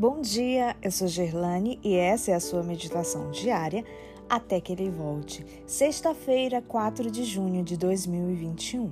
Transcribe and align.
Bom 0.00 0.22
dia, 0.22 0.74
eu 0.80 0.90
sou 0.90 1.06
Gerlane 1.06 1.78
e 1.84 1.94
essa 1.94 2.30
é 2.30 2.34
a 2.34 2.40
sua 2.40 2.62
meditação 2.62 3.30
diária 3.30 3.84
até 4.30 4.58
que 4.58 4.72
ele 4.72 4.88
volte. 4.88 5.44
Sexta-feira, 5.66 6.62
4 6.62 7.10
de 7.10 7.22
junho 7.22 7.62
de 7.62 7.76
2021. 7.76 8.90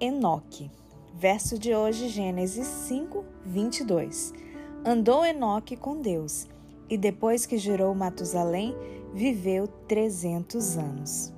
Enoque. 0.00 0.68
Verso 1.14 1.56
de 1.56 1.72
hoje, 1.76 2.08
Gênesis 2.08 2.66
5, 2.66 3.24
22. 3.44 4.34
Andou 4.84 5.24
Enoque 5.24 5.76
com 5.76 6.00
Deus 6.00 6.48
e 6.90 6.98
depois 6.98 7.46
que 7.46 7.56
gerou 7.56 7.94
Matusalém, 7.94 8.74
viveu 9.14 9.68
300 9.86 10.76
anos. 10.76 11.32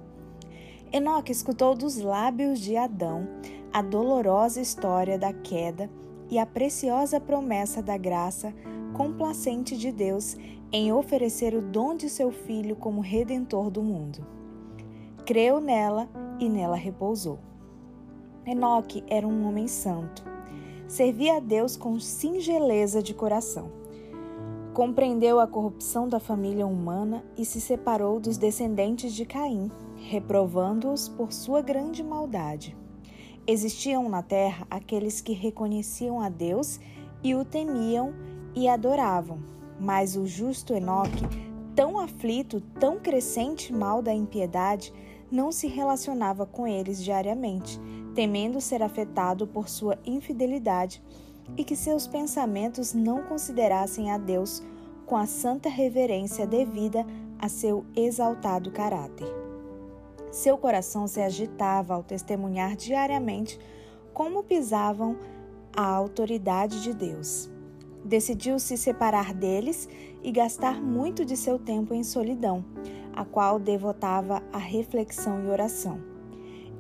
Enoque 0.91 1.31
escutou 1.31 1.75
dos 1.75 1.99
lábios 1.99 2.59
de 2.59 2.75
Adão 2.75 3.29
a 3.71 3.83
dolorosa 3.83 4.63
história 4.63 5.19
da 5.19 5.35
queda 5.35 5.91
e 6.31 6.39
a 6.39 6.47
preciosa 6.47 7.21
promessa 7.21 7.83
da 7.83 7.99
graça 7.99 8.53
complacente 8.99 9.79
de 9.79 9.93
Deus 9.93 10.37
em 10.73 10.93
oferecer 10.93 11.55
o 11.55 11.63
dom 11.63 11.95
de 11.95 12.11
seu 12.11 12.33
Filho 12.33 12.75
como 12.75 13.01
redentor 13.01 13.71
do 13.71 13.81
mundo. 13.81 14.27
Creu 15.25 15.61
nela 15.61 16.09
e 16.41 16.49
nela 16.49 16.75
repousou. 16.75 17.39
Enoque 18.45 19.05
era 19.07 19.25
um 19.25 19.47
homem 19.47 19.69
santo. 19.69 20.25
Servia 20.89 21.37
a 21.37 21.41
Deus 21.41 21.77
com 21.77 22.01
singeleza 22.01 23.01
de 23.01 23.15
coração. 23.15 23.71
Compreendeu 24.75 25.39
a 25.39 25.47
corrupção 25.47 26.09
da 26.09 26.19
família 26.19 26.67
humana 26.67 27.25
e 27.37 27.45
se 27.45 27.61
separou 27.61 28.19
dos 28.19 28.37
descendentes 28.37 29.15
de 29.15 29.25
Caim, 29.25 29.71
reprovando-os 29.95 31.09
por 31.09 31.33
sua 31.33 31.63
grande 31.63 32.03
maldade. 32.03 32.77
Existiam 33.47 34.09
na 34.09 34.23
terra 34.23 34.67
aqueles 34.69 35.21
que 35.21 35.35
reconheciam 35.35 36.21
a 36.21 36.29
Deus 36.29 36.81
e 37.23 37.37
o 37.37 37.45
temiam 37.45 38.13
e 38.59 38.67
adoravam, 38.67 39.39
mas 39.79 40.17
o 40.17 40.27
justo 40.27 40.75
Enoque, 40.75 41.25
tão 41.77 41.97
aflito, 41.97 42.61
tão 42.81 42.99
crescente 42.99 43.73
mal 43.73 44.03
da 44.03 44.13
impiedade, 44.13 44.93
não 45.31 45.53
se 45.53 45.69
relacionava 45.69 46.45
com 46.45 46.67
eles 46.67 47.03
diariamente, 47.03 47.81
temendo 48.17 48.61
ser 48.61 48.83
afetado 48.83 49.47
por 49.47 49.69
sua 49.69 49.97
infidelidade 50.05 51.01
e 51.57 51.63
que 51.63 51.77
seus 51.77 52.09
pensamentos 52.09 52.93
não 52.93 53.23
considerassem 53.23 54.11
a 54.11 54.19
Deus 54.19 54.61
com 55.07 55.17
a 55.17 55.25
santa 55.25 55.69
reverência 55.69 56.45
devida 56.45 57.07
a 57.39 57.49
seu 57.49 57.87
exaltado 57.95 58.73
caráter. 58.73 59.29
Seu 60.33 60.59
coração 60.59 61.07
se 61.07 61.21
agitava 61.21 61.95
ao 61.95 62.03
testemunhar 62.03 62.75
diariamente 62.75 63.57
como 64.13 64.43
pisavam 64.43 65.17
a 65.73 65.87
autoridade 65.87 66.83
de 66.83 66.93
Deus. 66.93 67.49
Decidiu 68.05 68.59
se 68.59 68.77
separar 68.77 69.35
deles 69.35 69.89
e 70.23 70.31
gastar 70.31 70.81
muito 70.81 71.25
de 71.25 71.37
seu 71.37 71.59
tempo 71.59 71.93
em 71.95 72.03
solidão, 72.03 72.65
a 73.13 73.25
qual 73.25 73.59
devotava 73.59 74.43
à 74.53 74.59
reflexão 74.59 75.45
e 75.45 75.49
oração. 75.49 76.01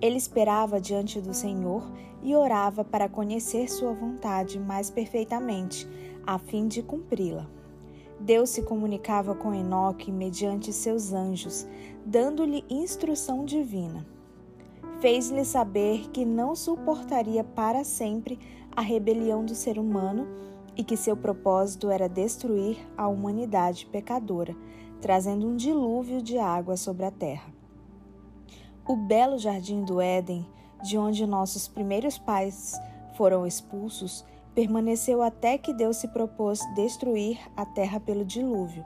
Ele 0.00 0.16
esperava 0.16 0.80
diante 0.80 1.20
do 1.20 1.34
Senhor 1.34 1.83
e 2.22 2.34
orava 2.34 2.84
para 2.84 3.08
conhecer 3.08 3.69
sua 3.69 3.92
vontade 3.92 4.58
mais 4.58 4.91
perfeitamente, 4.91 5.88
a 6.27 6.38
fim 6.38 6.69
de 6.69 6.83
cumpri-la. 6.83 7.47
Deus 8.20 8.50
se 8.50 8.62
comunicava 8.62 9.34
com 9.34 9.55
Enoque 9.55 10.10
mediante 10.10 10.72
seus 10.72 11.12
anjos, 11.12 11.66
dando-lhe 12.05 12.64
instrução 12.69 13.44
divina. 13.44 14.05
Fez-lhe 15.00 15.44
saber 15.44 16.10
que 16.10 16.25
não 16.25 16.56
suportaria 16.56 17.44
para 17.44 17.84
sempre 17.84 18.38
a 18.75 18.80
rebelião 18.80 19.44
do 19.44 19.55
ser 19.55 19.78
humano 19.78 20.27
e 20.78 20.84
que 20.84 20.96
seu 20.96 21.16
propósito 21.16 21.91
era 21.91 22.08
destruir 22.08 22.78
a 22.97 23.08
humanidade 23.08 23.84
pecadora, 23.86 24.54
trazendo 25.00 25.48
um 25.48 25.56
dilúvio 25.56 26.22
de 26.22 26.38
água 26.38 26.76
sobre 26.76 27.04
a 27.04 27.10
terra. 27.10 27.53
O 28.86 28.97
belo 28.97 29.36
jardim 29.36 29.84
do 29.84 30.00
Éden, 30.00 30.47
de 30.84 30.97
onde 30.97 31.26
nossos 31.26 31.66
primeiros 31.66 32.16
pais 32.16 32.80
foram 33.16 33.44
expulsos, 33.44 34.25
permaneceu 34.54 35.20
até 35.20 35.58
que 35.58 35.75
Deus 35.75 35.97
se 35.97 36.08
propôs 36.08 36.60
destruir 36.75 37.38
a 37.56 37.66
terra 37.66 37.98
pelo 37.98 38.24
dilúvio. 38.24 38.84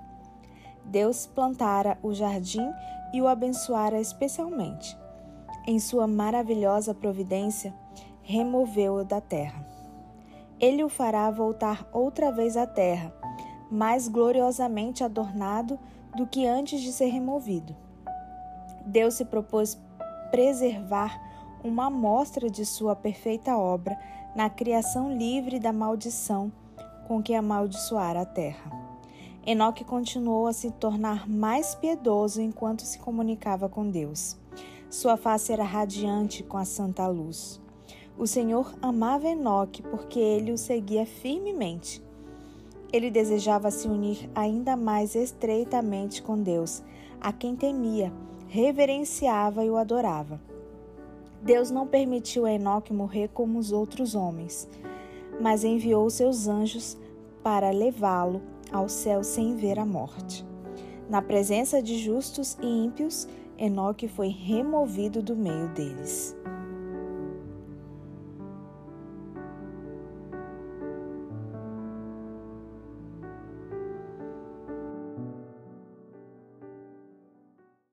Deus 0.84 1.26
plantara 1.26 1.98
o 2.02 2.12
jardim 2.14 2.66
e 3.12 3.20
o 3.20 3.28
abençoara 3.28 4.00
especialmente. 4.00 4.96
Em 5.66 5.78
sua 5.78 6.06
maravilhosa 6.06 6.94
providência, 6.94 7.72
removeu-o 8.22 9.04
da 9.04 9.20
terra. 9.20 9.64
Ele 10.62 10.84
o 10.84 10.88
fará 10.88 11.28
voltar 11.28 11.88
outra 11.92 12.30
vez 12.30 12.56
à 12.56 12.64
terra, 12.68 13.12
mais 13.68 14.06
gloriosamente 14.06 15.02
adornado 15.02 15.76
do 16.16 16.24
que 16.24 16.46
antes 16.46 16.80
de 16.80 16.92
ser 16.92 17.06
removido. 17.06 17.74
Deus 18.86 19.14
se 19.14 19.24
propôs 19.24 19.76
preservar 20.30 21.20
uma 21.64 21.86
amostra 21.86 22.48
de 22.48 22.64
sua 22.64 22.94
perfeita 22.94 23.56
obra 23.56 23.98
na 24.36 24.48
criação 24.48 25.12
livre 25.12 25.58
da 25.58 25.72
maldição 25.72 26.52
com 27.08 27.20
que 27.20 27.34
amaldiçoara 27.34 28.20
a 28.20 28.26
terra. 28.26 28.70
Enoque 29.44 29.84
continuou 29.84 30.46
a 30.46 30.52
se 30.52 30.70
tornar 30.70 31.28
mais 31.28 31.74
piedoso 31.74 32.40
enquanto 32.40 32.82
se 32.82 33.00
comunicava 33.00 33.68
com 33.68 33.90
Deus. 33.90 34.36
Sua 34.88 35.16
face 35.16 35.52
era 35.52 35.64
radiante 35.64 36.44
com 36.44 36.56
a 36.56 36.64
santa 36.64 37.08
luz. 37.08 37.60
O 38.22 38.26
Senhor 38.28 38.72
amava 38.80 39.26
Enoque 39.26 39.82
porque 39.82 40.20
ele 40.20 40.52
o 40.52 40.56
seguia 40.56 41.04
firmemente. 41.04 42.00
Ele 42.92 43.10
desejava 43.10 43.68
se 43.68 43.88
unir 43.88 44.30
ainda 44.32 44.76
mais 44.76 45.16
estreitamente 45.16 46.22
com 46.22 46.40
Deus, 46.40 46.84
a 47.20 47.32
quem 47.32 47.56
temia, 47.56 48.12
reverenciava 48.46 49.64
e 49.64 49.70
o 49.70 49.76
adorava. 49.76 50.40
Deus 51.42 51.68
não 51.72 51.84
permitiu 51.84 52.46
a 52.46 52.52
Enoque 52.52 52.92
morrer 52.92 53.26
como 53.34 53.58
os 53.58 53.72
outros 53.72 54.14
homens, 54.14 54.68
mas 55.40 55.64
enviou 55.64 56.08
seus 56.08 56.46
anjos 56.46 56.96
para 57.42 57.70
levá-lo 57.70 58.40
ao 58.70 58.88
céu 58.88 59.24
sem 59.24 59.56
ver 59.56 59.80
a 59.80 59.84
morte. 59.84 60.46
Na 61.10 61.20
presença 61.20 61.82
de 61.82 61.98
justos 61.98 62.56
e 62.62 62.84
ímpios, 62.84 63.26
Enoque 63.58 64.06
foi 64.06 64.28
removido 64.28 65.20
do 65.20 65.34
meio 65.34 65.66
deles. 65.70 66.36